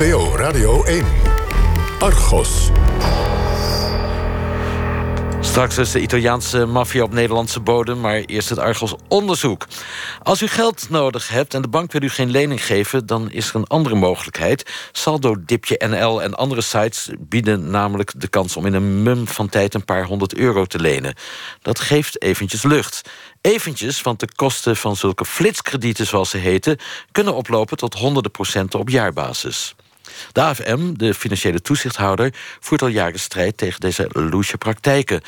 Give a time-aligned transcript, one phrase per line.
[0.00, 1.04] NPO Radio 1.
[1.98, 2.70] Argos.
[5.40, 9.66] Straks is de Italiaanse maffia op Nederlandse bodem, maar eerst het Argos-onderzoek.
[10.22, 13.48] Als u geld nodig hebt en de bank wil u geen lening geven, dan is
[13.48, 14.70] er een andere mogelijkheid.
[14.92, 19.48] Saldo, Dipje NL en andere sites bieden namelijk de kans om in een mum van
[19.48, 21.14] tijd een paar honderd euro te lenen.
[21.62, 23.10] Dat geeft eventjes lucht.
[23.40, 26.78] Eventjes, want de kosten van zulke flitskredieten, zoals ze heten,
[27.12, 29.74] kunnen oplopen tot honderden procenten op jaarbasis.
[30.32, 35.20] De AFM, de financiële toezichthouder, voert al jaren strijd tegen deze loesje praktijken.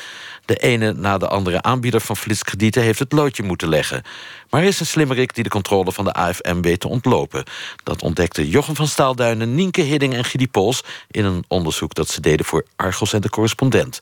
[0.45, 4.03] De ene na de andere aanbieder van flitskredieten heeft het loodje moeten leggen.
[4.49, 7.43] Maar er is een slimmerik die de controle van de AFM weet te ontlopen.
[7.83, 10.83] Dat ontdekte Jochem van Staalduinen, Nienke Hidding en Gidi Pols...
[11.11, 13.99] in een onderzoek dat ze deden voor Argos en de correspondent.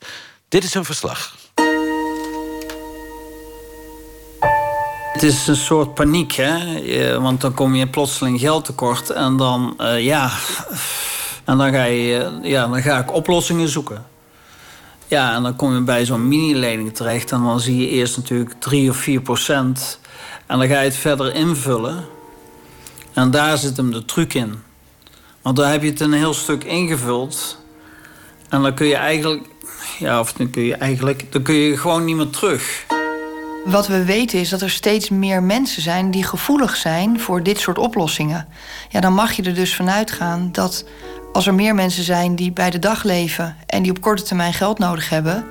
[0.48, 1.34] Dit is hun verslag.
[5.12, 7.20] Het is een soort paniek, hè?
[7.20, 10.30] Want dan kom je plotseling geld tekort en dan, uh, ja.
[11.44, 14.06] En dan ga, je, ja, dan ga ik oplossingen zoeken.
[15.06, 18.54] Ja, en dan kom je bij zo'n mini-lening terecht en dan zie je eerst natuurlijk
[18.58, 20.00] 3 of 4 procent.
[20.46, 22.04] En dan ga je het verder invullen.
[23.12, 24.62] En daar zit hem de truc in.
[25.42, 27.58] Want dan heb je het een heel stuk ingevuld.
[28.48, 29.46] En dan kun je eigenlijk,
[29.98, 32.86] ja, of dan kun je eigenlijk, dan kun je gewoon niet meer terug.
[33.64, 37.58] Wat we weten is dat er steeds meer mensen zijn die gevoelig zijn voor dit
[37.58, 38.48] soort oplossingen.
[38.88, 40.84] Ja, dan mag je er dus vanuit gaan dat
[41.32, 44.52] als er meer mensen zijn die bij de dag leven en die op korte termijn
[44.52, 45.44] geld nodig hebben,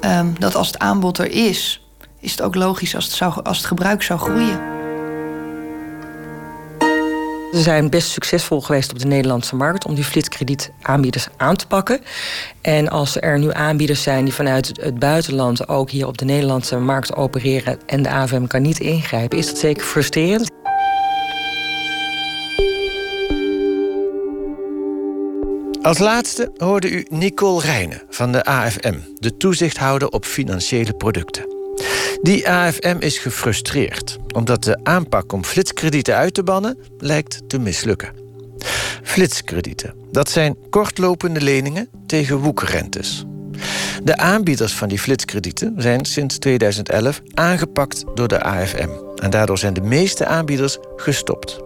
[0.00, 1.86] um, dat als het aanbod er is,
[2.20, 4.60] is het ook logisch als het, zou, als het gebruik zou groeien.
[7.52, 12.00] Ze zijn best succesvol geweest op de Nederlandse markt om die flitskredietaanbieders aan te pakken.
[12.60, 16.78] En als er nu aanbieders zijn die vanuit het buitenland ook hier op de Nederlandse
[16.78, 20.50] markt opereren en de AVM kan niet ingrijpen, is dat zeker frustrerend.
[25.82, 31.55] Als laatste hoorde u Nicole Rijnen van de AFM, de toezichthouder op financiële producten.
[32.26, 38.12] Die AFM is gefrustreerd omdat de aanpak om flitskredieten uit te bannen lijkt te mislukken.
[39.02, 43.24] Flitskredieten, dat zijn kortlopende leningen tegen woekerrentes.
[44.04, 48.90] De aanbieders van die flitskredieten zijn sinds 2011 aangepakt door de AFM.
[49.22, 51.60] En daardoor zijn de meeste aanbieders gestopt.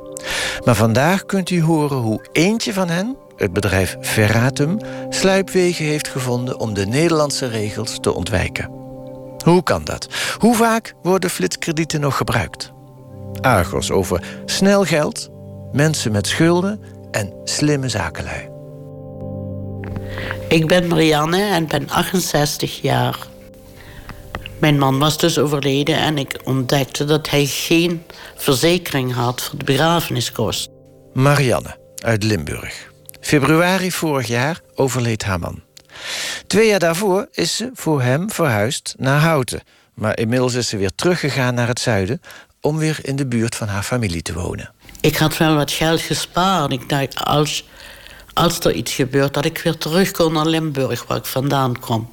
[0.64, 6.58] Maar vandaag kunt u horen hoe eentje van hen, het bedrijf Ferratum, sluipwegen heeft gevonden
[6.58, 8.79] om de Nederlandse regels te ontwijken.
[9.44, 10.08] Hoe kan dat?
[10.38, 12.72] Hoe vaak worden flitskredieten nog gebruikt?
[13.40, 15.28] Argos over snel geld,
[15.72, 16.80] mensen met schulden
[17.10, 18.48] en slimme zakenlui.
[20.48, 23.18] Ik ben Marianne en ben 68 jaar.
[24.58, 28.02] Mijn man was dus overleden en ik ontdekte dat hij geen
[28.36, 30.72] verzekering had voor de begrafeniskosten.
[31.12, 32.88] Marianne uit Limburg.
[33.20, 35.62] Februari vorig jaar overleed haar man.
[36.50, 39.60] Twee jaar daarvoor is ze voor hem verhuisd naar Houten.
[39.94, 42.20] Maar inmiddels is ze weer teruggegaan naar het zuiden
[42.60, 44.72] om weer in de buurt van haar familie te wonen.
[45.00, 46.72] Ik had wel wat geld gespaard.
[46.72, 47.68] Ik dacht, als,
[48.32, 52.12] als er iets gebeurt, dat ik weer terug kon naar Limburg, waar ik vandaan kom.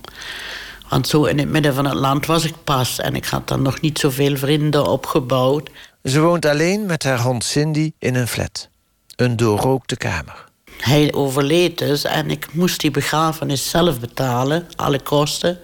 [0.90, 3.62] Want zo in het midden van het land was ik pas en ik had dan
[3.62, 5.70] nog niet zoveel vrienden opgebouwd.
[6.04, 8.70] Ze woont alleen met haar hond Cindy in een flat.
[9.16, 10.47] Een doorrookte kamer.
[10.78, 15.60] Hij overleed dus en ik moest die begrafenis zelf betalen, alle kosten.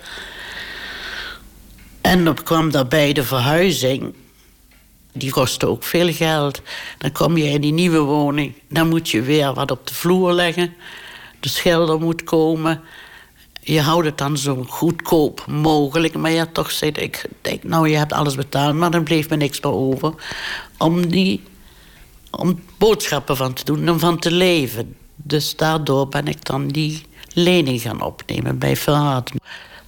[2.01, 4.13] En dan kwam daarbij de verhuizing.
[5.13, 6.62] Die kostte ook veel geld.
[6.97, 8.53] Dan kom je in die nieuwe woning.
[8.69, 10.74] Dan moet je weer wat op de vloer leggen.
[11.40, 12.81] De schilder moet komen.
[13.62, 16.13] Je houdt het dan zo goedkoop mogelijk.
[16.13, 18.75] Maar ja, toch zei ik, denk, nou je hebt alles betaald.
[18.75, 20.13] Maar dan bleef me niks meer over.
[20.78, 21.44] Om, die,
[22.31, 24.95] om boodschappen van te doen en van te leven.
[25.16, 27.01] Dus daardoor ben ik dan die
[27.34, 29.31] lening gaan opnemen bij Verraad.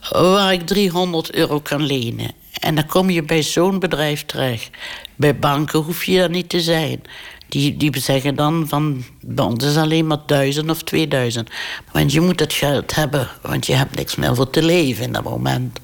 [0.09, 2.31] Waar ik 300 euro kan lenen.
[2.59, 4.69] En dan kom je bij zo'n bedrijf terecht.
[5.15, 7.01] Bij banken hoef je dat niet te zijn.
[7.47, 9.03] Die, die zeggen dan van,
[9.35, 11.49] ons is alleen maar duizend of 2000.
[11.91, 15.11] Want je moet het geld hebben, want je hebt niks meer voor te leven in
[15.11, 15.79] dat moment.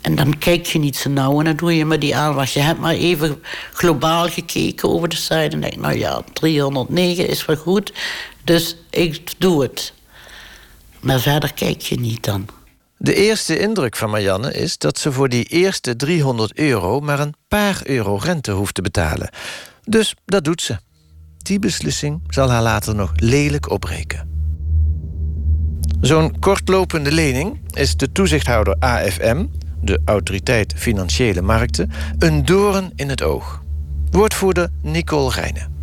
[0.00, 2.52] En dan kijk je niet zo nauw en dan doe je maar die aanwas.
[2.52, 3.42] Je hebt maar even
[3.72, 7.92] globaal gekeken over de site en denk, nou ja, 309 is wel goed.
[8.44, 9.92] Dus ik doe het.
[11.00, 12.46] Maar verder kijk je niet dan.
[12.96, 17.34] De eerste indruk van Marianne is dat ze voor die eerste 300 euro maar een
[17.48, 19.30] paar euro rente hoeft te betalen.
[19.84, 20.78] Dus dat doet ze.
[21.38, 24.28] Die beslissing zal haar later nog lelijk opbreken.
[26.00, 29.46] Zo'n kortlopende lening is de toezichthouder AFM,
[29.80, 33.62] de Autoriteit Financiële Markten, een doorn in het oog.
[34.10, 35.76] Woordvoerder Nicole Rijnen.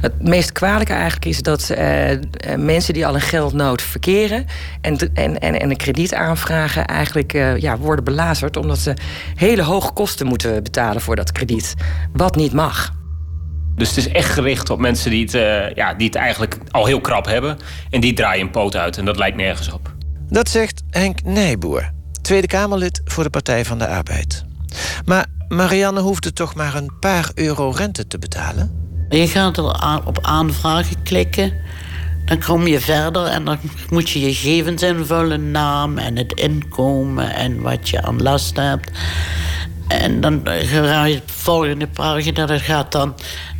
[0.00, 2.10] Het meest kwalijke eigenlijk is dat uh,
[2.56, 4.46] mensen die al in geldnood verkeren
[4.80, 8.94] en, en, en, en een krediet aanvragen, eigenlijk uh, ja, worden belazerd omdat ze
[9.34, 11.74] hele hoge kosten moeten betalen voor dat krediet.
[12.12, 12.94] Wat niet mag.
[13.74, 16.86] Dus het is echt gericht op mensen die het, uh, ja, die het eigenlijk al
[16.86, 17.56] heel krap hebben.
[17.90, 19.94] En die draaien een poot uit en dat lijkt nergens op.
[20.28, 21.90] Dat zegt Henk Nijboer,
[22.26, 24.44] Tweede Kamerlid voor de Partij van de Arbeid.
[25.04, 28.70] Maar Marianne hoefde toch maar een paar euro rente te betalen?
[29.08, 31.52] Je gaat er op aanvragen klikken.
[32.24, 33.58] Dan kom je verder en dan
[33.90, 38.90] moet je je gegevens invullen, naam en het inkomen en wat je aan last hebt.
[39.88, 43.14] En dan ga je het volgende pagina, dat gaat dan,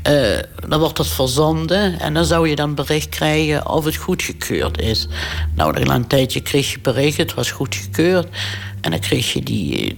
[0.08, 0.38] uh,
[0.68, 5.08] dan wordt het verzonden en dan zou je dan bericht krijgen of het goedgekeurd is.
[5.54, 8.28] Nou, na een tijdje kreeg je bericht, het was goedgekeurd.
[8.80, 9.96] En dan kreeg je die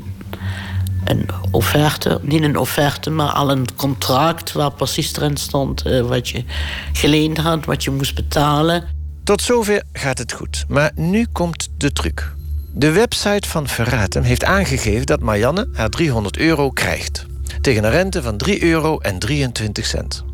[1.05, 6.29] een offerte, niet een offerte, maar al een contract waar precies erin stond uh, wat
[6.29, 6.45] je
[6.93, 8.85] geleend had, wat je moest betalen.
[9.25, 10.65] Tot zover gaat het goed.
[10.69, 12.37] Maar nu komt de truc.
[12.79, 17.27] De website van Verratem heeft aangegeven dat Marianne haar 300 euro krijgt.
[17.61, 20.25] Tegen een rente van 3 euro en 23 cent.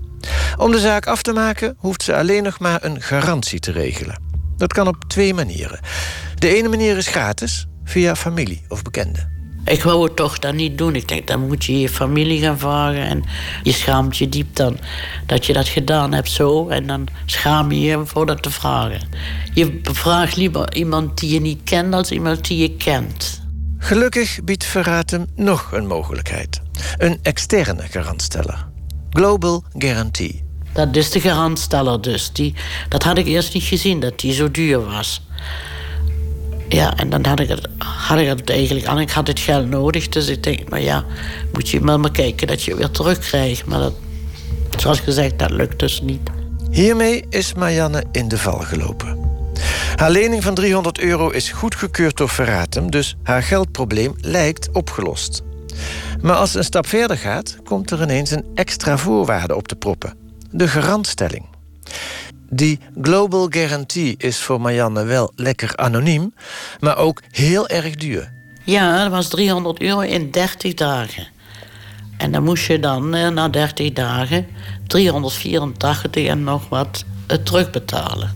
[0.57, 4.23] Om de zaak af te maken hoeft ze alleen nog maar een garantie te regelen.
[4.57, 5.81] Dat kan op twee manieren.
[6.35, 9.34] De ene manier is gratis, via familie of bekenden.
[9.65, 10.95] Ik wou het toch dan niet doen.
[10.95, 13.03] Ik denk, dan moet je je familie gaan vragen.
[13.03, 13.25] En
[13.63, 14.79] je schaamt je diep dan
[15.27, 16.69] dat je dat gedaan hebt zo.
[16.69, 19.01] En dan schaam je je voor dat te vragen.
[19.55, 23.43] Je vraagt liever iemand die je niet kent als iemand die je kent.
[23.79, 26.61] Gelukkig biedt Verratem nog een mogelijkheid.
[26.99, 28.67] Een externe garantsteller.
[29.11, 30.45] Global Guarantee.
[30.73, 32.33] Dat is de garantsteller dus.
[32.33, 32.55] Die,
[32.89, 35.27] dat had ik eerst niet gezien, dat die zo duur was.
[36.69, 39.01] Ja, en dan had ik, het, had het eigenlijk aan.
[39.01, 40.09] Ik had het geld nodig.
[40.09, 41.05] Dus ik denk, maar ja,
[41.53, 43.67] moet je maar, maar kijken dat je weer terugkrijgt.
[43.67, 43.95] Maar dat,
[44.77, 46.31] zoals gezegd, dat lukt dus niet.
[46.71, 49.19] Hiermee is Marianne in de val gelopen.
[49.97, 55.43] Haar lening van 300 euro is goedgekeurd door Verratem, dus haar geldprobleem lijkt opgelost.
[56.21, 59.77] Maar als ze een stap verder gaat, komt er ineens een extra voorwaarde op te
[59.77, 60.17] proppen:
[60.51, 61.45] de garantstelling.
[62.55, 66.35] Die Global Guarantee is voor Marianne wel lekker anoniem,
[66.81, 68.33] maar ook heel erg duur.
[68.65, 71.27] Ja, dat was 300 euro in 30 dagen.
[72.17, 74.47] En dan moest je dan eh, na 30 dagen
[74.87, 78.33] 384 en nog wat eh, terugbetalen.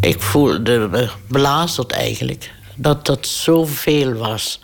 [0.00, 4.60] Ik voelde belazerd eigenlijk dat dat zoveel was.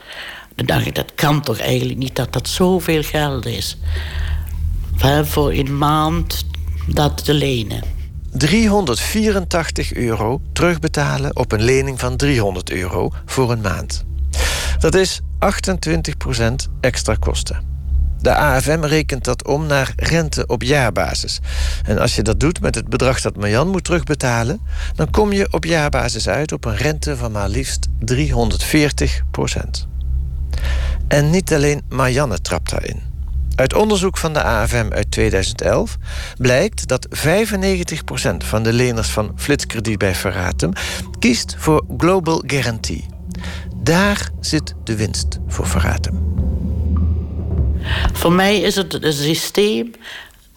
[0.55, 3.76] Dan dacht ik, dat kan toch eigenlijk niet dat dat zoveel geld is.
[5.23, 6.44] Voor een maand
[6.87, 7.95] dat te lenen.
[8.38, 14.05] 384 euro terugbetalen op een lening van 300 euro voor een maand.
[14.79, 17.75] Dat is 28% extra kosten.
[18.21, 21.41] De AFM rekent dat om naar rente op jaarbasis.
[21.85, 24.61] En als je dat doet met het bedrag dat Marjan moet terugbetalen,
[24.94, 28.12] dan kom je op jaarbasis uit op een rente van maar liefst 340%
[31.09, 33.15] En niet alleen Marianne trapt daarin.
[33.56, 35.97] Uit onderzoek van de AFM uit 2011
[36.38, 37.11] blijkt dat 95%
[38.37, 40.73] van de leners van flitskrediet bij Verratem
[41.19, 43.06] kiest voor Global Guarantee.
[43.76, 46.35] Daar zit de winst voor Verratem.
[48.12, 49.91] Voor mij is het een systeem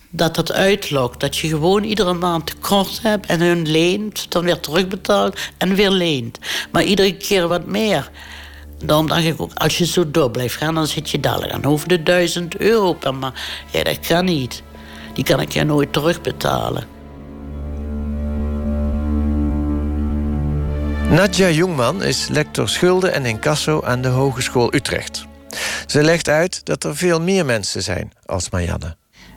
[0.10, 1.20] dat dat uitlokt.
[1.20, 5.92] Dat je gewoon iedere maand tekort hebt en hun leent, dan weer terugbetaalt en weer
[5.92, 6.40] leent.
[6.72, 8.12] Maar iedere keer wat meer.
[8.86, 11.66] Daarom dacht ik ook, als je zo door blijft gaan, dan zit je dadelijk aan
[11.66, 13.34] over de duizend euro per.
[13.72, 14.64] Ja, dat kan niet.
[15.14, 16.84] Die kan ik je nooit terugbetalen.
[21.10, 25.26] Nadja Jongman is lector schulden en incasso aan de Hogeschool Utrecht.
[25.86, 28.96] Ze legt uit dat er veel meer mensen zijn als Marianne.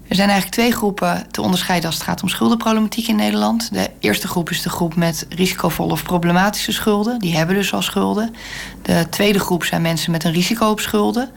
[0.08, 3.72] Er zijn eigenlijk twee groepen te onderscheiden als het gaat om schuldenproblematiek in Nederland.
[3.72, 7.18] De eerste groep is de groep met risicovolle of problematische schulden.
[7.18, 8.34] Die hebben dus al schulden.
[8.82, 11.30] De tweede groep zijn mensen met een risico op schulden.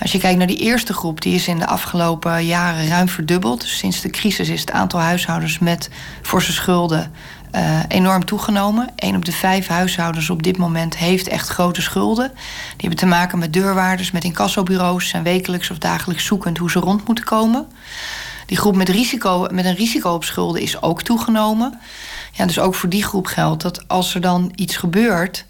[0.00, 3.60] Als je kijkt naar die eerste groep, die is in de afgelopen jaren ruim verdubbeld.
[3.60, 5.90] Dus sinds de crisis is het aantal huishoudens met
[6.22, 7.12] forse schulden
[7.56, 8.88] uh, enorm toegenomen.
[8.96, 12.30] Een op de vijf huishoudens op dit moment heeft echt grote schulden.
[12.34, 15.08] Die hebben te maken met deurwaarders, met incassobureaus...
[15.08, 17.66] zijn wekelijks of dagelijks zoekend hoe ze rond moeten komen.
[18.46, 21.78] Die groep met, risico, met een risico op schulden is ook toegenomen.
[22.32, 25.44] Ja, dus ook voor die groep geldt dat als er dan iets gebeurt...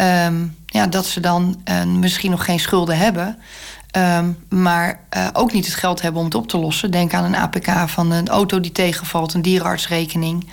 [0.00, 3.38] Um, ja, dat ze dan uh, misschien nog geen schulden hebben...
[3.96, 6.90] Um, maar uh, ook niet het geld hebben om het op te lossen.
[6.90, 10.50] Denk aan een APK van een auto die tegenvalt, een dierenartsrekening.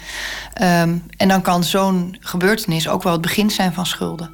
[0.62, 4.30] Um, en dan kan zo'n gebeurtenis ook wel het begin zijn van schulden.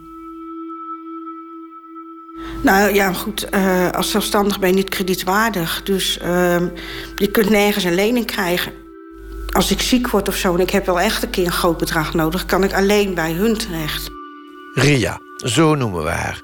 [2.63, 5.83] Nou ja, goed, uh, als zelfstandig ben je niet kredietwaardig.
[5.83, 6.27] Dus uh,
[7.15, 8.71] je kunt nergens een lening krijgen.
[9.51, 11.77] als ik ziek word of zo en ik heb wel echt een keer een groot
[11.77, 14.09] bedrag nodig, kan ik alleen bij hun terecht.
[14.73, 16.41] Ria, zo noemen we haar.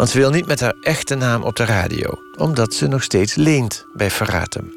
[0.00, 3.34] Want ze wil niet met haar echte naam op de radio, omdat ze nog steeds
[3.34, 4.72] leent bij Verratum.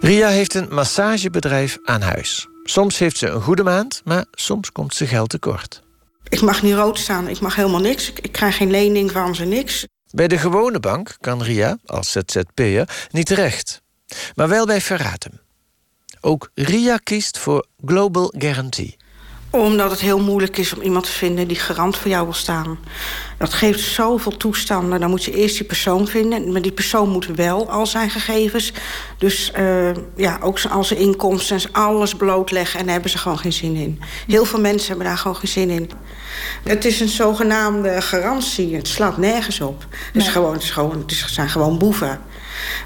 [0.00, 2.48] Ria heeft een massagebedrijf aan huis.
[2.62, 5.82] Soms heeft ze een goede maand, maar soms komt ze geld tekort.
[6.28, 8.10] Ik mag niet rood staan, ik mag helemaal niks.
[8.10, 9.86] Ik, ik krijg geen lening van ze, niks.
[10.10, 13.82] Bij de gewone bank kan Ria, als ZZP'er, niet terecht.
[14.34, 15.40] Maar wel bij Verratum.
[16.20, 18.96] Ook Ria kiest voor Global Guarantee
[19.60, 22.78] omdat het heel moeilijk is om iemand te vinden die garant voor jou wil staan.
[23.38, 25.00] Dat geeft zoveel toestanden.
[25.00, 26.52] Dan moet je eerst die persoon vinden.
[26.52, 28.72] Maar die persoon moet wel al zijn gegevens.
[29.18, 32.78] Dus uh, ja, ook al zijn inkomsten en alles blootleggen.
[32.78, 34.00] En daar hebben ze gewoon geen zin in.
[34.26, 35.90] Heel veel mensen hebben daar gewoon geen zin in.
[36.62, 38.76] Het is een zogenaamde garantie.
[38.76, 39.86] Het slaat nergens op.
[40.12, 42.20] Het, is gewoon, het, is gewoon, het zijn gewoon boeven.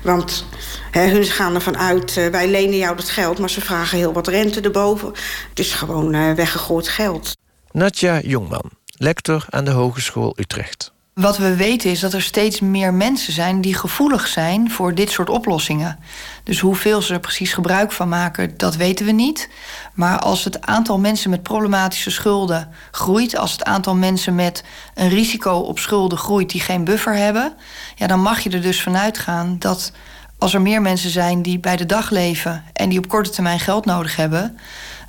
[0.02, 0.44] Want
[0.90, 3.38] hun gaan ervan uit, uh, wij lenen jou dat geld...
[3.38, 5.08] maar ze vragen heel wat rente erboven.
[5.48, 7.36] Het is gewoon uh, weggegooid geld.
[7.70, 10.92] Natja Jongman, lector aan de Hogeschool Utrecht.
[11.18, 15.10] Wat we weten is dat er steeds meer mensen zijn die gevoelig zijn voor dit
[15.10, 15.98] soort oplossingen.
[16.42, 19.48] Dus hoeveel ze er precies gebruik van maken, dat weten we niet.
[19.94, 25.08] Maar als het aantal mensen met problematische schulden groeit, als het aantal mensen met een
[25.08, 27.52] risico op schulden groeit die geen buffer hebben,
[27.94, 29.92] ja, dan mag je er dus vanuit gaan dat
[30.38, 33.60] als er meer mensen zijn die bij de dag leven en die op korte termijn
[33.60, 34.58] geld nodig hebben,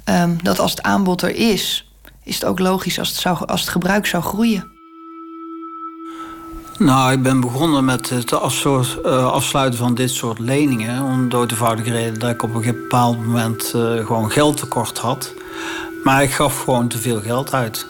[0.05, 1.91] um, dat als het aanbod er is,
[2.23, 4.78] is het ook logisch als het, zou, als het gebruik zou groeien.
[6.79, 11.03] Nou, ik ben begonnen met het eh, afsluiten van dit soort leningen.
[11.03, 15.33] Om door de eenvoudige reden dat ik op een bepaald moment uh, gewoon geldtekort had.
[16.03, 17.87] Maar ik gaf gewoon te veel geld uit.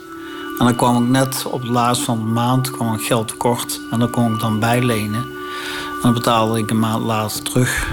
[0.60, 3.80] En dan kwam ik net op de laatste van de maand ik geld tekort.
[3.92, 5.26] En dan kon ik dan bijlenen.
[6.02, 7.88] Dan betaalde ik een maand later terug.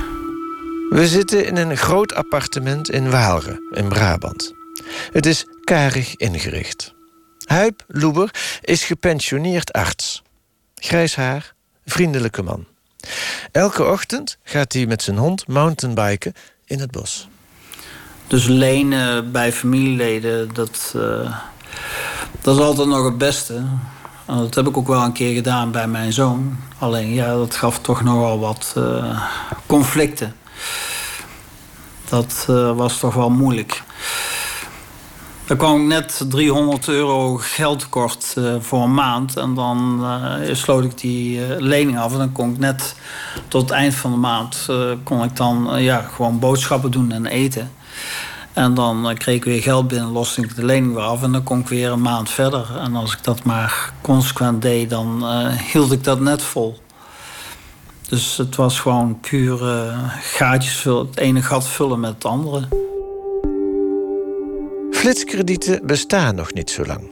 [0.90, 4.54] We zitten in een groot appartement in Waalre, in Brabant.
[5.12, 6.94] Het is karig ingericht.
[7.44, 10.24] Huip Loeber is gepensioneerd arts.
[10.86, 12.64] Grijs haar, vriendelijke man.
[13.52, 16.32] Elke ochtend gaat hij met zijn hond mountainbiken
[16.64, 17.28] in het bos.
[18.26, 21.36] Dus lenen bij familieleden, dat, uh,
[22.40, 23.64] dat is altijd nog het beste.
[24.26, 26.58] Nou, dat heb ik ook wel een keer gedaan bij mijn zoon.
[26.78, 29.22] Alleen ja, dat gaf toch nogal wat uh,
[29.66, 30.36] conflicten.
[32.08, 32.44] Dat
[32.76, 33.82] was toch wel moeilijk.
[35.46, 39.36] Dan kwam ik net 300 euro geld tekort uh, voor een maand.
[39.36, 40.04] En dan
[40.52, 42.12] sloot ik die lening af.
[42.12, 42.94] En dan kon ik net
[43.48, 44.68] tot het eind van de maand...
[45.02, 47.70] kon ik dan ja, gewoon boodschappen doen en eten.
[48.56, 51.32] En dan eh, kreeg ik weer geld binnen, loste ik de lening weer af en
[51.32, 52.76] dan kon ik weer een maand verder.
[52.78, 55.24] En als ik dat maar consequent deed, dan
[55.72, 56.78] hield ik dat net vol.
[58.08, 59.58] Dus het was gewoon puur
[60.20, 62.68] gaatjes vullen, het ene gat vullen met het andere.
[65.06, 67.10] Flitskredieten bestaan nog niet zo lang.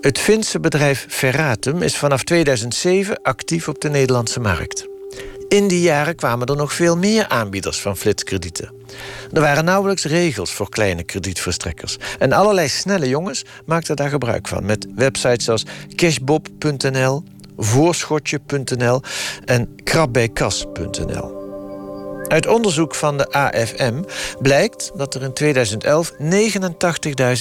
[0.00, 4.86] Het Finse bedrijf Ferratum is vanaf 2007 actief op de Nederlandse markt.
[5.48, 8.72] In die jaren kwamen er nog veel meer aanbieders van flitskredieten.
[9.32, 11.96] Er waren nauwelijks regels voor kleine kredietverstrekkers.
[12.18, 14.64] En allerlei snelle jongens maakten daar gebruik van...
[14.64, 15.64] met websites als
[15.96, 17.22] cashbob.nl,
[17.56, 19.00] voorschotje.nl
[19.44, 21.41] en krabbijkas.nl.
[22.32, 24.02] Uit onderzoek van de AFM
[24.40, 26.12] blijkt dat er in 2011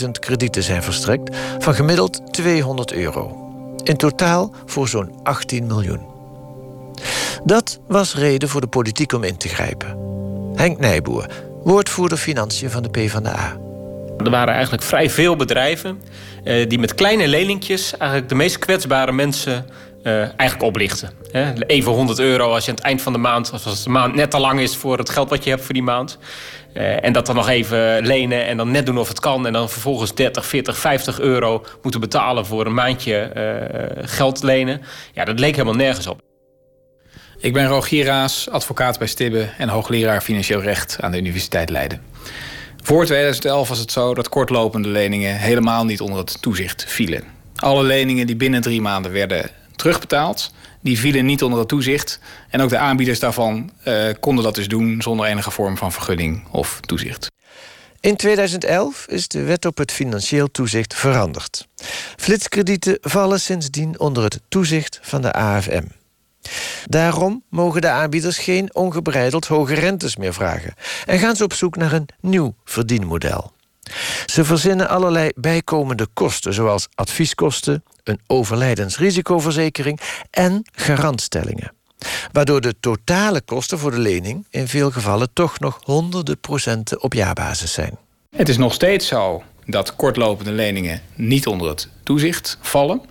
[0.04, 1.36] 89.000 kredieten zijn verstrekt...
[1.60, 3.52] van gemiddeld 200 euro.
[3.84, 6.00] In totaal voor zo'n 18 miljoen.
[7.44, 9.98] Dat was reden voor de politiek om in te grijpen.
[10.56, 11.26] Henk Nijboer,
[11.64, 13.58] woordvoerder financiën van de PvdA.
[14.18, 16.02] Er waren eigenlijk vrij veel bedrijven
[16.44, 19.66] eh, die met kleine leningjes eigenlijk de meest kwetsbare mensen
[20.04, 21.12] uh, eigenlijk oplichten.
[21.68, 24.32] Even 100 euro als je aan het eind van de maand, als de maand net
[24.32, 26.18] te lang is voor het geld wat je hebt voor die maand.
[26.74, 29.48] Uh, en dat dan nog even lenen en dan net doen of het kan.
[29.48, 34.82] En dan vervolgens 30, 40, 50 euro moeten betalen voor een maandje uh, geld lenen.
[35.14, 36.22] Ja, dat leek helemaal nergens op.
[37.40, 42.02] Ik ben Rogier Raas, advocaat bij Stibbe en hoogleraar financieel recht aan de Universiteit Leiden.
[42.84, 47.24] Voor 2011 was het zo dat kortlopende leningen helemaal niet onder het toezicht vielen.
[47.56, 49.50] Alle leningen die binnen drie maanden werden
[49.82, 52.20] terugbetaald, die vielen niet onder het toezicht.
[52.50, 56.48] En ook de aanbieders daarvan uh, konden dat dus doen zonder enige vorm van vergunning
[56.52, 57.32] of toezicht.
[58.00, 61.68] In 2011 is de wet op het financieel toezicht veranderd.
[62.18, 65.84] Flitskredieten vallen sindsdien onder het toezicht van de AFM.
[66.86, 70.74] Daarom mogen de aanbieders geen ongebreideld hoge rentes meer vragen
[71.06, 73.52] en gaan ze op zoek naar een nieuw verdienmodel.
[74.26, 81.74] Ze verzinnen allerlei bijkomende kosten, zoals advieskosten, een overlijdensrisicoverzekering en garantstellingen.
[82.32, 87.14] Waardoor de totale kosten voor de lening in veel gevallen toch nog honderden procenten op
[87.14, 87.98] jaarbasis zijn.
[88.36, 93.02] Het is nog steeds zo dat kortlopende leningen niet onder het toezicht vallen.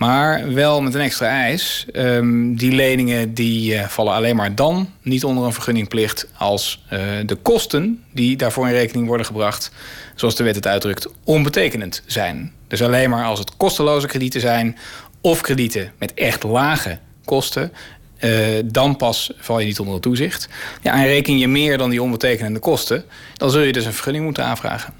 [0.00, 1.86] Maar wel met een extra eis.
[1.92, 6.98] Um, die leningen die uh, vallen alleen maar dan niet onder een vergunningplicht als uh,
[7.26, 9.72] de kosten die daarvoor in rekening worden gebracht,
[10.14, 12.52] zoals de wet het uitdrukt, onbetekenend zijn.
[12.68, 14.78] Dus alleen maar als het kosteloze kredieten zijn
[15.20, 17.72] of kredieten met echt lage kosten,
[18.20, 18.32] uh,
[18.64, 20.48] dan pas val je niet onder toezicht.
[20.82, 23.04] Ja, en reken je meer dan die onbetekenende kosten,
[23.36, 24.99] dan zul je dus een vergunning moeten aanvragen.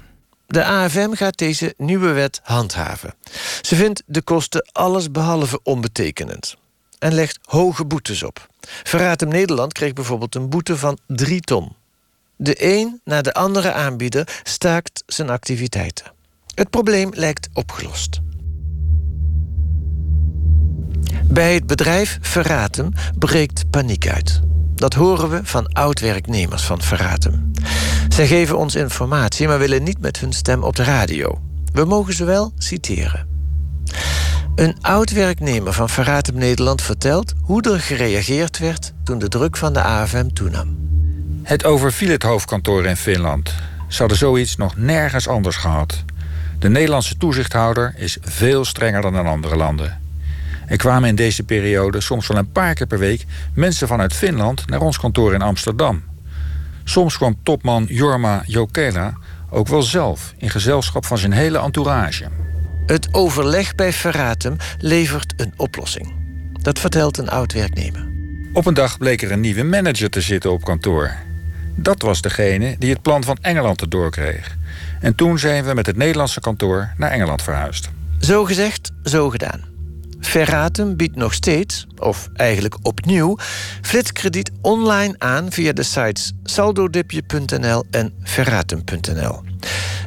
[0.51, 3.13] De AFM gaat deze nieuwe wet handhaven.
[3.61, 6.57] Ze vindt de kosten allesbehalve onbetekenend
[6.99, 8.47] en legt hoge boetes op.
[8.83, 11.75] Verraad Nederland kreeg bijvoorbeeld een boete van 3 ton.
[12.35, 16.11] De een na de andere aanbieder staakt zijn activiteiten.
[16.55, 18.19] Het probleem lijkt opgelost.
[21.23, 24.41] Bij het bedrijf Verratem breekt paniek uit.
[24.81, 27.51] Dat horen we van oud-werknemers van Verratem.
[28.09, 31.41] Zij geven ons informatie, maar willen niet met hun stem op de radio.
[31.73, 33.27] We mogen ze wel citeren.
[34.55, 39.81] Een oud-werknemer van Verratem Nederland vertelt hoe er gereageerd werd toen de druk van de
[39.81, 40.77] AFM toenam.
[41.43, 43.53] Het overviel het hoofdkantoor in Finland.
[43.87, 46.03] Ze hadden zoiets nog nergens anders gehad.
[46.59, 50.00] De Nederlandse toezichthouder is veel strenger dan in andere landen.
[50.67, 54.67] Er kwamen in deze periode soms wel een paar keer per week mensen vanuit Finland
[54.67, 56.03] naar ons kantoor in Amsterdam.
[56.83, 59.13] Soms kwam topman Jorma Jokela
[59.49, 62.25] ook wel zelf in gezelschap van zijn hele entourage.
[62.85, 66.13] Het overleg bij Verratem levert een oplossing.
[66.61, 68.09] Dat vertelt een oud-werknemer.
[68.53, 71.11] Op een dag bleek er een nieuwe manager te zitten op kantoor.
[71.75, 74.57] Dat was degene die het plan van Engeland erdoor kreeg.
[74.99, 77.89] En toen zijn we met het Nederlandse kantoor naar Engeland verhuisd.
[78.19, 79.70] Zo gezegd, zo gedaan.
[80.21, 83.37] Verratum biedt nog steeds, of eigenlijk opnieuw,
[83.81, 89.41] flitskrediet online aan via de sites saldodipje.nl en verratum.nl.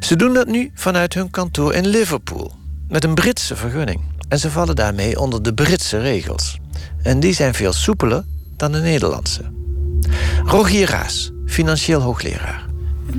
[0.01, 2.53] Ze doen dat nu vanuit hun kantoor in Liverpool,
[2.89, 4.01] met een Britse vergunning.
[4.29, 6.59] En ze vallen daarmee onder de Britse regels.
[7.03, 8.25] En die zijn veel soepeler
[8.57, 9.43] dan de Nederlandse.
[10.45, 12.64] Rogier Raas, financieel hoogleraar.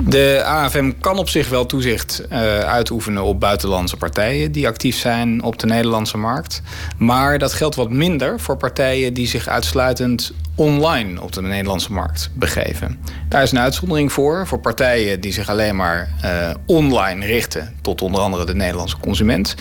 [0.03, 5.43] De AFM kan op zich wel toezicht uh, uitoefenen op buitenlandse partijen die actief zijn
[5.43, 6.61] op de Nederlandse markt.
[6.97, 12.29] Maar dat geldt wat minder voor partijen die zich uitsluitend online op de Nederlandse markt
[12.33, 12.99] begeven.
[13.29, 18.01] Daar is een uitzondering voor, voor partijen die zich alleen maar uh, online richten tot
[18.01, 19.55] onder andere de Nederlandse consument.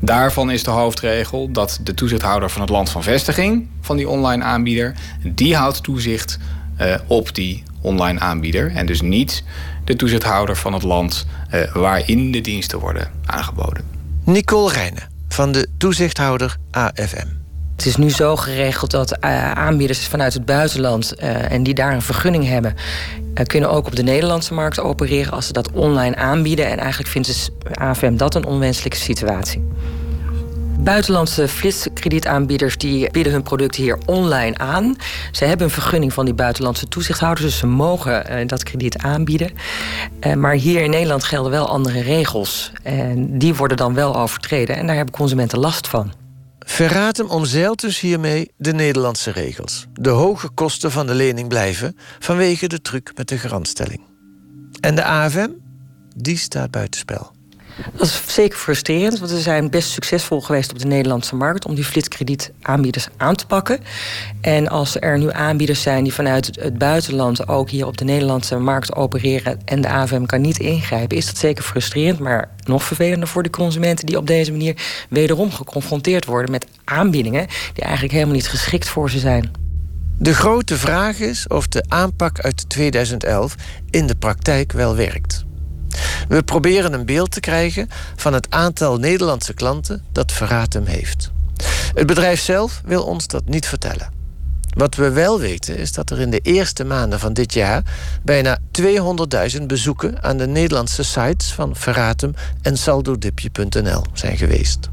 [0.00, 4.44] Daarvan is de hoofdregel dat de toezichthouder van het land van vestiging van die online
[4.44, 6.38] aanbieder, die houdt toezicht
[6.80, 9.42] uh, op die online aanbieder en dus niet
[9.84, 13.84] de toezichthouder van het land uh, waarin de diensten worden aangeboden.
[14.24, 17.26] Nicole Rijnen van de toezichthouder AFM.
[17.76, 21.92] Het is nu zo geregeld dat uh, aanbieders vanuit het buitenland uh, en die daar
[21.92, 22.74] een vergunning hebben,
[23.34, 26.66] uh, kunnen ook op de Nederlandse markt opereren als ze dat online aanbieden.
[26.70, 29.62] En eigenlijk vindt de AFM dat een onwenselijke situatie.
[30.78, 34.96] Buitenlandse flitskredietaanbieders die bieden hun producten hier online aan.
[35.32, 39.50] Ze hebben een vergunning van die buitenlandse toezichthouders, dus ze mogen uh, dat krediet aanbieden.
[40.26, 42.72] Uh, maar hier in Nederland gelden wel andere regels.
[42.82, 46.12] En die worden dan wel overtreden en daar hebben consumenten last van.
[46.58, 49.86] Verratem omzeilt dus hiermee de Nederlandse regels.
[49.92, 54.00] De hoge kosten van de lening blijven vanwege de truc met de garantstelling.
[54.80, 55.50] En de AFM,
[56.16, 57.35] die staat buitenspel.
[57.92, 61.74] Dat is zeker frustrerend, want we zijn best succesvol geweest op de Nederlandse markt om
[61.74, 63.80] die flitskredietaanbieders aan te pakken.
[64.40, 68.58] En als er nu aanbieders zijn die vanuit het buitenland ook hier op de Nederlandse
[68.58, 73.28] markt opereren en de AVM kan niet ingrijpen, is dat zeker frustrerend, maar nog vervelender
[73.28, 78.34] voor de consumenten die op deze manier wederom geconfronteerd worden met aanbiedingen die eigenlijk helemaal
[78.34, 79.50] niet geschikt voor ze zijn.
[80.18, 83.54] De grote vraag is of de aanpak uit 2011
[83.90, 85.44] in de praktijk wel werkt.
[86.28, 91.30] We proberen een beeld te krijgen van het aantal Nederlandse klanten dat Verratem heeft.
[91.94, 94.14] Het bedrijf zelf wil ons dat niet vertellen.
[94.76, 97.82] Wat we wel weten is dat er in de eerste maanden van dit jaar
[98.22, 98.58] bijna
[99.56, 104.88] 200.000 bezoeken aan de Nederlandse sites van Verratem en saldodipje.nl zijn geweest.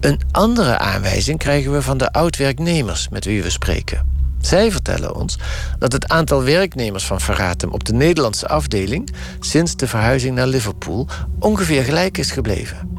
[0.00, 4.15] Een andere aanwijzing krijgen we van de oud-werknemers met wie we spreken.
[4.46, 5.38] Zij vertellen ons
[5.78, 11.08] dat het aantal werknemers van Verratem op de Nederlandse afdeling sinds de verhuizing naar Liverpool
[11.38, 12.98] ongeveer gelijk is gebleven.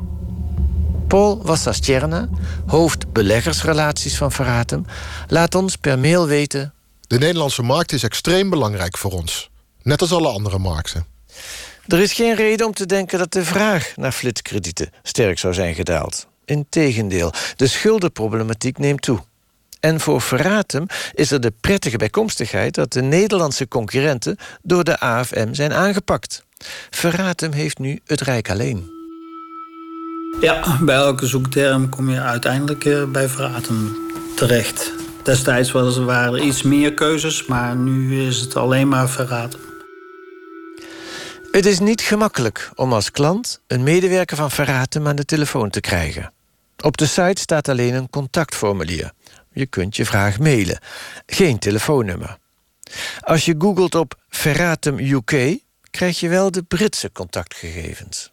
[1.08, 2.30] Paul Wassastjerna,
[2.66, 4.86] hoofd beleggersrelaties van Verratem,
[5.28, 6.74] laat ons per mail weten.
[7.02, 9.50] De Nederlandse markt is extreem belangrijk voor ons,
[9.82, 11.06] net als alle andere markten.
[11.88, 15.76] Er is geen reden om te denken dat de vraag naar flitskredieten sterk zou zijn
[15.76, 16.28] gedaald.
[16.46, 19.20] Integendeel, de schuldenproblematiek neemt toe.
[19.80, 25.54] En voor Verratem is er de prettige bijkomstigheid dat de Nederlandse concurrenten door de AFM
[25.54, 26.46] zijn aangepakt.
[26.90, 28.96] Verratem heeft nu het Rijk alleen.
[30.42, 33.96] Ja, bij elke zoekterm kom je uiteindelijk eh, bij Verratem
[34.36, 34.94] terecht.
[35.24, 39.60] Destijds was, waren er iets meer keuzes, maar nu is het alleen maar Verratem.
[41.52, 45.80] Het is niet gemakkelijk om als klant een medewerker van Verratem aan de telefoon te
[45.80, 46.34] krijgen.
[46.84, 49.12] Op de site staat alleen een contactformulier.
[49.58, 50.80] Je kunt je vraag mailen.
[51.26, 52.38] Geen telefoonnummer.
[53.20, 55.58] Als je googelt op Verratem UK,
[55.92, 58.32] krijg je wel de Britse contactgegevens.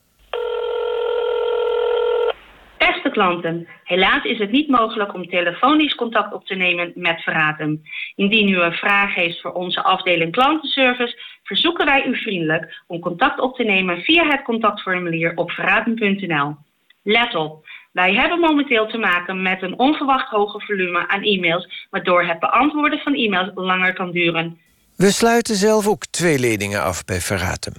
[2.79, 7.83] Beste klanten, helaas is het niet mogelijk om telefonisch contact op te nemen met Verratem.
[8.15, 13.41] Indien u een vraag heeft voor onze afdeling klantenservice, verzoeken wij u vriendelijk om contact
[13.41, 16.57] op te nemen via het contactformulier op verratem.nl.
[17.03, 22.25] Let op, wij hebben momenteel te maken met een onverwacht hoge volume aan e-mails, waardoor
[22.25, 24.59] het beantwoorden van e-mails langer kan duren.
[24.97, 27.73] We sluiten zelf ook twee leningen af bij Verratem.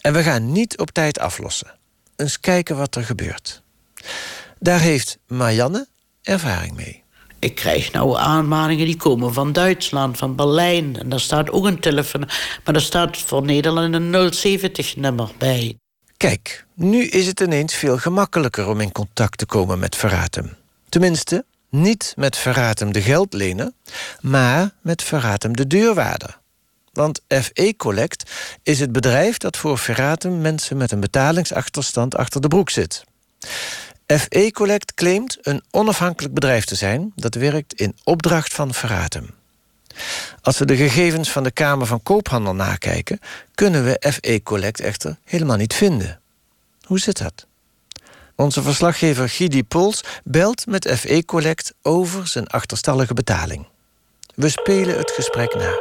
[0.00, 1.78] En we gaan niet op tijd aflossen.
[2.16, 3.62] Eens kijken wat er gebeurt.
[4.58, 5.86] Daar heeft Marianne
[6.22, 7.02] ervaring mee.
[7.38, 10.96] Ik krijg nou aanmaningen die komen van Duitsland, van Berlijn.
[10.98, 12.28] En daar staat ook een telefoon.
[12.64, 15.76] Maar daar staat voor Nederland een 070-nummer bij.
[16.22, 20.56] Kijk, nu is het ineens veel gemakkelijker om in contact te komen met Verratem.
[20.88, 23.72] Tenminste, niet met Verratem de geldlener,
[24.20, 26.38] maar met Verratem de deurwaarder.
[26.92, 28.30] Want FE Collect
[28.62, 33.04] is het bedrijf dat voor Verratem mensen met een betalingsachterstand achter de broek zit.
[34.06, 39.41] FE Collect claimt een onafhankelijk bedrijf te zijn dat werkt in opdracht van Verratem.
[40.40, 43.20] Als we de gegevens van de Kamer van Koophandel nakijken,
[43.54, 46.20] kunnen we FE Collect echter helemaal niet vinden.
[46.82, 47.46] Hoe zit dat?
[48.36, 53.66] Onze verslaggever Gidi Pols belt met FE Collect over zijn achterstallige betaling.
[54.34, 55.74] We spelen het gesprek na.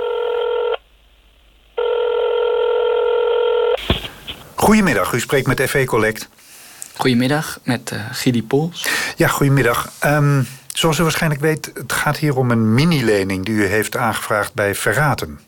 [4.56, 6.30] Goedemiddag, u spreekt met FE Collect.
[6.96, 8.88] Goedemiddag, met uh, Gidi Pols.
[9.16, 9.92] Ja, goedemiddag.
[10.06, 14.54] Um, zoals u waarschijnlijk weet, het gaat hier om een mini-lening die u heeft aangevraagd
[14.54, 15.40] bij Verraten.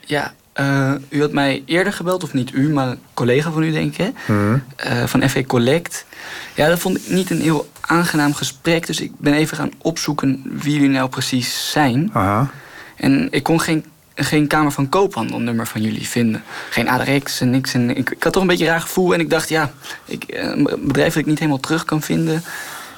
[0.00, 3.72] Ja, uh, u had mij eerder gebeld, of niet u, maar een collega van u,
[3.72, 4.64] denk ik, hmm.
[4.86, 6.06] uh, van FE Collect.
[6.54, 10.42] Ja, dat vond ik niet een heel aangenaam gesprek, dus ik ben even gaan opzoeken
[10.44, 12.10] wie jullie nou precies zijn.
[12.12, 12.50] Aha.
[12.96, 13.84] En ik kon geen
[14.22, 16.42] geen Kamer van Koophandelnummer van jullie vinden.
[16.70, 17.74] Geen ADRX en niks.
[17.74, 19.14] En ik, ik had toch een beetje een raar gevoel.
[19.14, 19.70] En ik dacht, ja,
[20.04, 22.42] ik, eh, een bedrijf dat ik niet helemaal terug kan vinden...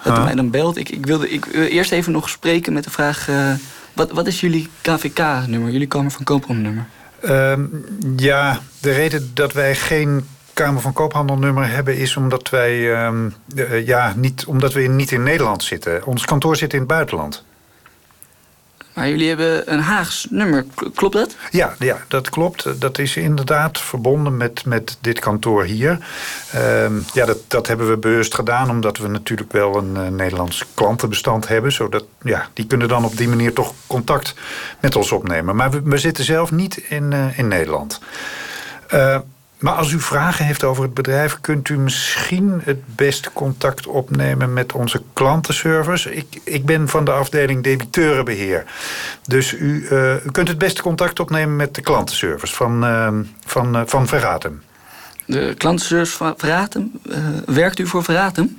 [0.04, 0.24] dat huh?
[0.24, 0.76] mij dan belt.
[0.76, 3.28] Ik, ik wilde ik, eerst even nog spreken met de vraag...
[3.28, 3.52] Uh,
[3.92, 6.86] wat, wat is jullie KVK-nummer, jullie Kamer van Koophandelnummer?
[7.22, 7.52] Uh,
[8.16, 11.96] ja, de reden dat wij geen Kamer van Koophandelnummer hebben...
[11.96, 12.78] is omdat wij
[13.54, 16.06] uh, ja, niet, omdat we niet in Nederland zitten.
[16.06, 17.44] Ons kantoor zit in het buitenland.
[18.94, 21.36] Maar jullie hebben een Haags nummer, klopt dat?
[21.50, 22.80] Ja, ja dat klopt.
[22.80, 25.98] Dat is inderdaad verbonden met, met dit kantoor hier.
[26.54, 28.70] Uh, ja, dat, dat hebben we bewust gedaan...
[28.70, 31.72] omdat we natuurlijk wel een uh, Nederlands klantenbestand hebben.
[31.72, 34.34] Zodat, ja, die kunnen dan op die manier toch contact
[34.80, 35.56] met ons opnemen.
[35.56, 38.00] Maar we, we zitten zelf niet in, uh, in Nederland.
[39.62, 44.52] Maar als u vragen heeft over het bedrijf, kunt u misschien het beste contact opnemen
[44.52, 46.14] met onze klantenservice.
[46.14, 48.64] Ik, ik ben van de afdeling debiteurenbeheer.
[49.26, 53.08] Dus u, uh, u kunt het beste contact opnemen met de klantenservice van, uh,
[53.46, 54.62] van, uh, van Verratem.
[55.24, 56.90] De klantenservice van Verratem?
[57.46, 58.58] werkt u voor Verratem?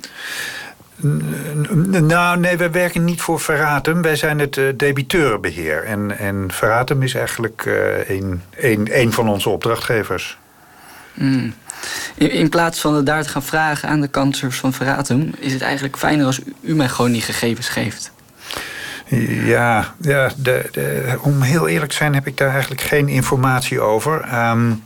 [2.00, 4.02] Nou, nee, wij werken niet voor Verratem.
[4.02, 5.84] Wij zijn het uh, debiteurenbeheer.
[5.84, 10.38] En, en Verratem is eigenlijk uh, een, een, een van onze opdrachtgevers.
[11.14, 11.54] Mm.
[12.14, 15.30] In, plaats van het daar te gaan vragen aan de kansers van Verratum...
[15.38, 18.12] is het eigenlijk fijner als u, mij gewoon die gegevens geeft.
[19.44, 24.34] Ja, ja de, om heel eerlijk te zijn heb ik daar eigenlijk geen informatie over.
[24.50, 24.82] Um,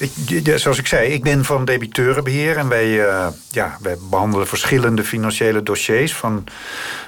[0.00, 2.56] ik, zoals ik zei, ik ben van debiteurenbeheer...
[2.56, 6.14] en wij, uh, ja, wij behandelen verschillende financiële dossiers...
[6.14, 6.44] van,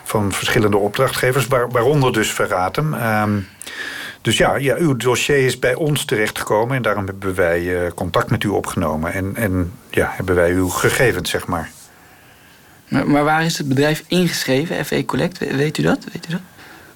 [0.04, 2.94] van verschillende opdrachtgevers, waar, waaronder dus Verratum...
[2.94, 3.48] Um,
[4.22, 8.30] dus ja, ja, uw dossier is bij ons terechtgekomen en daarom hebben wij uh, contact
[8.30, 9.12] met u opgenomen.
[9.12, 11.70] En, en ja, hebben wij uw gegevens, zeg maar.
[12.88, 15.38] Maar, maar waar is het bedrijf ingeschreven, FE Collect?
[15.38, 16.04] Weet u dat?
[16.12, 16.40] Weet u dat?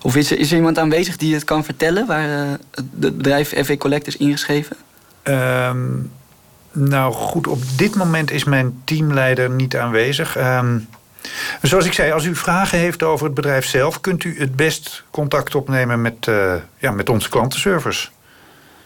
[0.03, 3.65] Of is er, is er iemand aanwezig die het kan vertellen waar uh, het bedrijf
[3.65, 4.77] FE Collect is ingeschreven?
[5.23, 6.11] Um,
[6.73, 10.37] nou goed, op dit moment is mijn teamleider niet aanwezig.
[10.37, 10.89] Um,
[11.63, 14.01] Zoals ik zei, als u vragen heeft over het bedrijf zelf...
[14.01, 18.09] kunt u het best contact opnemen met, uh, ja, met onze klantenservice.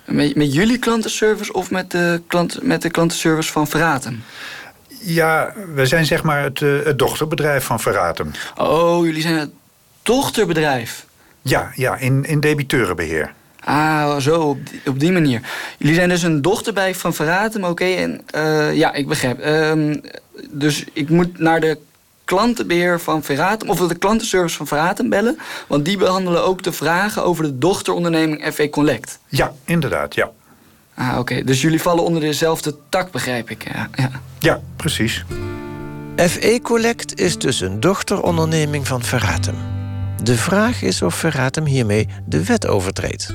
[0.04, 4.24] Met, met jullie klantenservice of met de, klant, met de klantenservice van Verraten?
[5.00, 8.34] Ja, wij zijn zeg maar het, uh, het dochterbedrijf van Verraten.
[8.56, 9.50] Oh, jullie zijn het
[10.02, 11.06] dochterbedrijf.
[11.42, 13.32] Ja, ja in, in debiteurenbeheer.
[13.64, 15.40] Ah, zo, op die, op die manier.
[15.78, 17.84] Jullie zijn dus een dochterbij van Verratum, oké.
[17.84, 19.40] en eh, ja, ik begrijp.
[19.40, 19.96] Ehm,
[20.50, 21.78] dus ik moet naar de
[22.30, 23.68] klantenbeheer van Verratum...
[23.68, 25.38] of de klantenservice van Verratum bellen...
[25.66, 29.18] want die behandelen ook de vragen over de dochteronderneming FE Collect.
[29.28, 30.30] Ja, inderdaad, ja.
[30.94, 31.44] Ah, oké.
[31.44, 33.72] Dus jullie vallen onder dezelfde tak, begrijp ik.
[33.72, 34.10] Ja, ja.
[34.38, 35.24] ja precies.
[36.16, 39.56] FE Collect is dus een dochteronderneming van Verratum.
[40.22, 43.34] De vraag is of Verratum hiermee de wet overtreedt.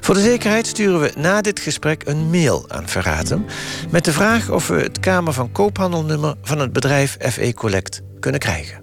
[0.00, 3.44] Voor de zekerheid sturen we na dit gesprek een mail aan Verratum...
[3.90, 8.40] met de vraag of we het Kamer van Koophandelnummer van het bedrijf FE Collect kunnen
[8.40, 8.82] krijgen.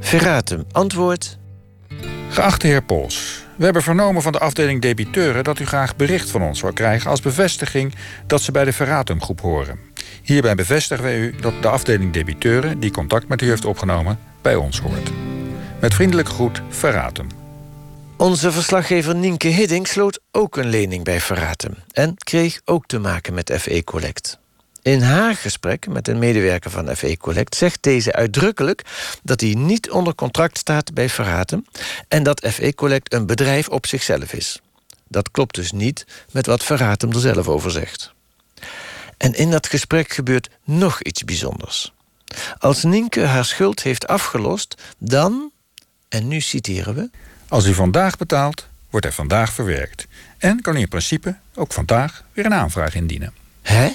[0.00, 1.38] Verratum antwoord...
[2.28, 5.44] Geachte heer Pols, we hebben vernomen van de afdeling debiteuren...
[5.44, 7.94] dat u graag bericht van ons wil krijgen als bevestiging...
[8.26, 9.78] dat ze bij de Verratum-groep horen.
[10.22, 12.80] Hierbij bevestigen wij u dat de afdeling debiteuren...
[12.80, 15.10] die contact met u heeft opgenomen, bij ons hoort.
[15.80, 17.43] Met vriendelijke groet, Verratum.
[18.16, 21.74] Onze verslaggever Nienke Hidding sloot ook een lening bij Verratum...
[21.92, 24.38] en kreeg ook te maken met FE Collect.
[24.82, 28.82] In haar gesprek met een medewerker van FE Collect zegt deze uitdrukkelijk
[29.22, 31.66] dat hij niet onder contract staat bij Verratum
[32.08, 34.60] en dat FE Collect een bedrijf op zichzelf is.
[35.08, 38.12] Dat klopt dus niet met wat Verratum er zelf over zegt.
[39.16, 41.92] En in dat gesprek gebeurt nog iets bijzonders.
[42.58, 45.50] Als Nienke haar schuld heeft afgelost, dan,
[46.08, 47.10] en nu citeren we.
[47.54, 50.06] Als u vandaag betaalt, wordt er vandaag verwerkt.
[50.38, 53.34] En kan u in principe ook vandaag weer een aanvraag indienen.
[53.62, 53.90] Hè?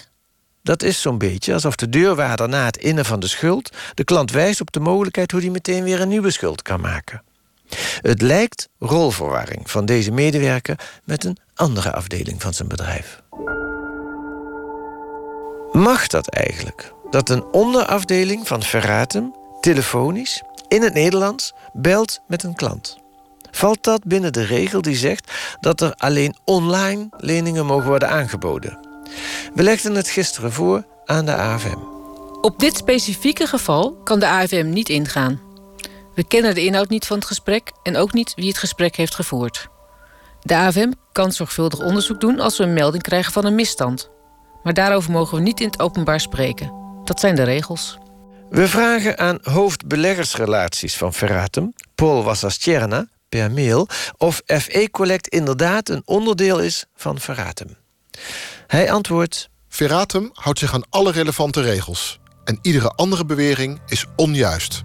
[0.64, 4.32] Dat is zo'n beetje alsof de deurwaarder na het innen van de schuld de klant
[4.32, 7.24] wijst op de mogelijkheid hoe hij meteen weer een nieuwe schuld kan maken.
[8.02, 13.22] Het lijkt rolverwarring van deze medewerker met een andere afdeling van zijn bedrijf.
[15.72, 16.94] Mag dat eigenlijk?
[17.10, 23.08] Dat een onderafdeling van Verratum telefonisch in het Nederlands belt met een klant?
[23.52, 28.80] Valt dat binnen de regel die zegt dat er alleen online leningen mogen worden aangeboden?
[29.54, 31.78] We legden het gisteren voor aan de AFM.
[32.42, 35.42] Op dit specifieke geval kan de AFM niet ingaan.
[36.16, 39.16] We kennen de inhoud niet van het gesprek en ook niet wie het gesprek heeft
[39.16, 39.68] gevoerd.
[40.42, 44.10] De AFM kan zorgvuldig onderzoek doen als we een melding krijgen van een misstand.
[44.64, 46.74] Maar daarover mogen we niet in het openbaar spreken.
[47.04, 47.98] Dat zijn de regels.
[48.50, 53.88] We vragen aan hoofdbeleggersrelaties van Verratum, Paul Wassastjerna, per mail
[54.18, 57.78] of FE Collect inderdaad een onderdeel is van Verratum.
[58.68, 59.50] Hij antwoordt...
[59.70, 62.20] Verratum houdt zich aan alle relevante regels.
[62.44, 64.84] En iedere andere bewering is onjuist.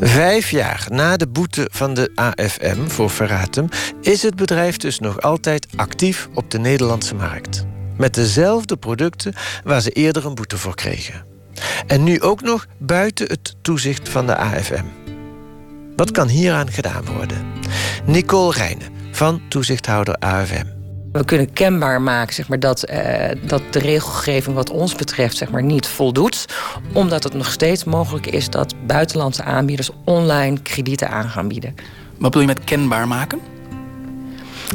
[0.00, 3.68] Vijf jaar na de boete van de AFM voor Verratum...
[4.00, 7.66] is het bedrijf dus nog altijd actief op de Nederlandse markt.
[7.96, 11.33] Met dezelfde producten waar ze eerder een boete voor kregen.
[11.86, 14.84] En nu ook nog buiten het toezicht van de AFM.
[15.96, 17.46] Wat kan hieraan gedaan worden?
[18.04, 20.66] Nicole Rijnen van toezichthouder AFM.
[21.12, 25.50] We kunnen kenbaar maken zeg maar, dat, eh, dat de regelgeving wat ons betreft zeg
[25.50, 26.44] maar, niet voldoet.
[26.92, 31.74] Omdat het nog steeds mogelijk is dat buitenlandse aanbieders online kredieten aan gaan bieden.
[32.10, 33.40] Wat bedoel je met kenbaar maken?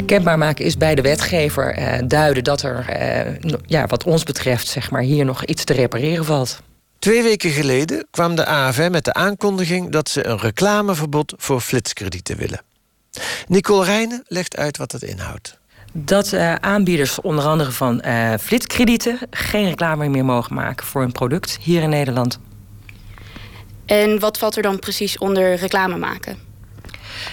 [0.06, 3.34] Kenbaar maken is bij de wetgever eh, duiden dat er, eh,
[3.66, 6.62] ja, wat ons betreft, zeg maar, hier nog iets te repareren valt.
[7.00, 12.38] Twee weken geleden kwam de AFM met de aankondiging dat ze een reclameverbod voor flitskredieten
[12.38, 12.62] willen.
[13.48, 15.60] Nicole Rijnen legt uit wat dat inhoudt.
[15.94, 21.12] Dat uh, aanbieders onder andere van uh, flitskredieten geen reclame meer mogen maken voor een
[21.12, 22.40] product hier in Nederland.
[23.86, 26.38] En wat valt er dan precies onder reclame maken?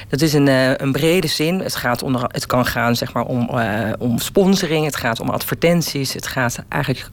[0.08, 1.58] Dat is een, uh, een brede zin.
[1.58, 3.50] Het, gaat onder, het kan gaan zeg maar, om,
[3.98, 6.12] om sponsoring, het gaat om advertenties.
[6.12, 7.10] Het gaat eigenlijk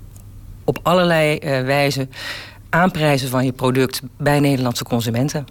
[0.63, 2.12] op allerlei wijzen
[2.69, 5.45] aanprijzen van je product bij Nederlandse consumenten.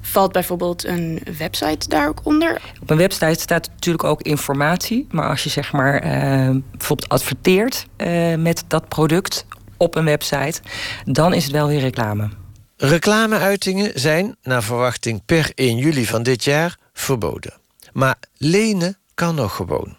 [0.00, 2.60] Valt bijvoorbeeld een website daar ook onder?
[2.80, 5.06] Op een website staat natuurlijk ook informatie.
[5.10, 10.60] Maar als je zeg maar uh, bijvoorbeeld adverteert uh, met dat product op een website,
[11.04, 12.28] dan is het wel weer reclame.
[12.76, 17.52] Reclameuitingen zijn, naar verwachting per 1 juli van dit jaar, verboden.
[17.92, 19.96] Maar lenen kan nog gewoon.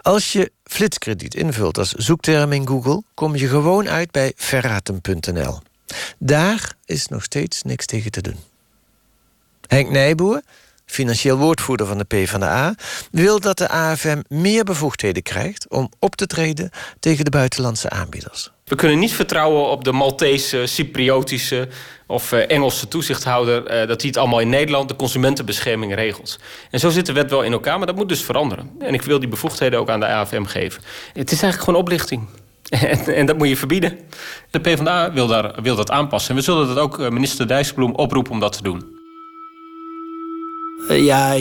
[0.00, 5.60] Als je flitskrediet invult als zoekterm in Google, kom je gewoon uit bij verraten.nl.
[6.18, 8.36] Daar is nog steeds niks tegen te doen.
[9.66, 10.42] Henk Nijboer,
[10.86, 12.74] financieel woordvoerder van de PvdA,
[13.10, 18.50] wil dat de AFM meer bevoegdheden krijgt om op te treden tegen de buitenlandse aanbieders.
[18.66, 21.68] We kunnen niet vertrouwen op de Maltese, Cypriotische
[22.06, 23.62] of uh, Engelse toezichthouder...
[23.62, 26.38] Uh, dat hij het allemaal in Nederland, de consumentenbescherming, regelt.
[26.70, 28.70] En zo zit de wet wel in elkaar, maar dat moet dus veranderen.
[28.78, 30.82] En ik wil die bevoegdheden ook aan de AFM geven.
[31.12, 32.28] Het is eigenlijk gewoon oplichting.
[33.06, 33.98] En, dat moet je verbieden.
[34.50, 36.30] De PvdA wil, daar, wil dat aanpassen.
[36.30, 38.96] En we zullen dat ook minister Dijsselbloem oproepen om dat te doen.
[40.88, 41.32] Ja,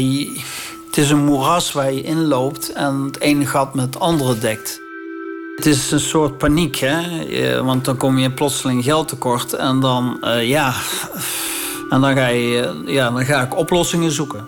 [0.86, 4.84] het is een moeras waar je inloopt en het ene gat met het andere dekt.
[5.56, 7.64] Het is een soort paniek, hè?
[7.64, 10.74] want dan kom je plotseling geld tekort en dan, uh, ja.
[11.90, 14.48] En dan ga, je, ja, dan ga ik oplossingen zoeken.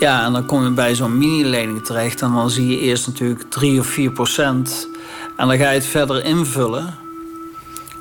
[0.00, 3.50] Ja, en dan kom je bij zo'n mini-lening terecht en dan zie je eerst natuurlijk
[3.50, 4.88] 3 of 4 procent.
[5.36, 6.94] En dan ga je het verder invullen.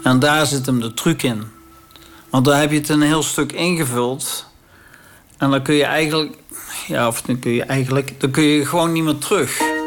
[0.04, 1.44] En daar zit hem de truc in.
[2.30, 4.46] Want dan heb je het een heel stuk ingevuld.
[5.38, 6.34] En dan kun je eigenlijk,
[6.88, 9.81] ja, of dan kun je eigenlijk, dan kun je gewoon niet meer terug.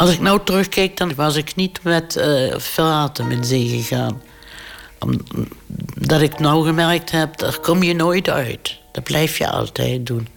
[0.00, 4.22] Als ik nou terugkijk, dan was ik niet met uh, verraten in zee gegaan.
[4.98, 8.78] Omdat ik nou gemerkt heb, daar kom je nooit uit.
[8.92, 10.28] Dat blijf je altijd doen.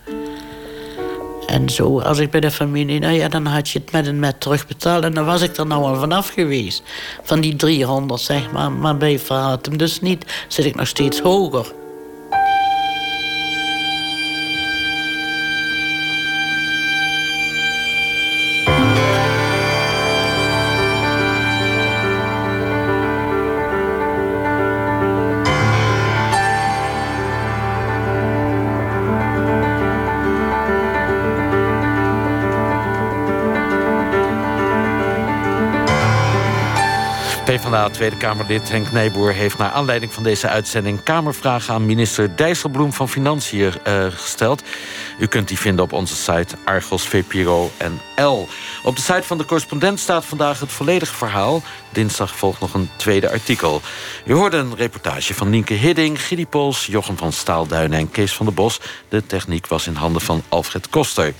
[1.47, 4.19] En zo, als ik bij de familie, nou ja, dan had je het met en
[4.19, 5.03] met terugbetaald.
[5.03, 6.83] En dan was ik er nou al vanaf geweest.
[7.23, 8.71] Van die 300, zeg maar.
[8.71, 10.45] Maar bij Verhatem dus niet.
[10.47, 11.73] Zit ik nog steeds hoger.
[37.53, 42.93] PvdA Tweede Kamerlid Henk Nijboer heeft naar aanleiding van deze uitzending Kamervragen aan minister Dijsselbloem
[42.93, 44.63] van Financiën uh, gesteld.
[45.19, 47.71] U kunt die vinden op onze site Argos VPRO
[48.17, 48.47] NL.
[48.83, 51.61] Op de site van de correspondent staat vandaag het volledige verhaal.
[51.89, 53.81] Dinsdag volgt nog een tweede artikel.
[54.25, 58.45] U hoorde een reportage van Nienke Hidding, Gidi Pols, Jochem van Staalduinen en Kees van
[58.45, 58.79] der Bos.
[59.09, 61.33] De techniek was in handen van Alfred Koster.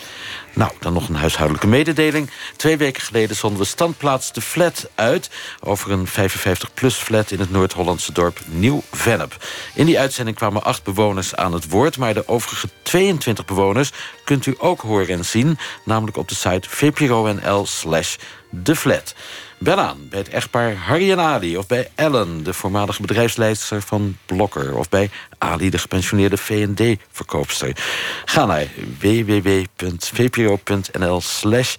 [0.55, 2.29] Nou, dan nog een huishoudelijke mededeling.
[2.55, 5.29] Twee weken geleden zonden we standplaats de flat uit...
[5.59, 9.45] over een 55-plus flat in het Noord-Hollandse dorp Nieuw-Vennep.
[9.73, 11.97] In die uitzending kwamen acht bewoners aan het woord...
[11.97, 13.91] maar de overige 22 bewoners
[14.23, 15.57] kunt u ook horen en zien...
[15.85, 18.15] namelijk op de site vpro.nl slash
[18.49, 19.15] de flat.
[19.57, 21.57] Bel aan bij het echtpaar Harry en Ali...
[21.57, 24.75] of bij Ellen, de voormalige bedrijfsleider van Blokker...
[24.75, 27.75] of bij Ali, de gepensioneerde V&D-verkoopster.
[28.25, 28.67] Ga naar
[28.99, 29.61] www.vpro.nl
[31.21, 31.75] slash